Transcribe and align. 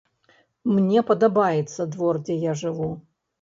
Мне 0.75 1.03
падабаецца 1.09 1.87
двор, 1.97 2.21
дзе 2.31 2.39
я 2.49 2.57
жыву. 2.65 2.91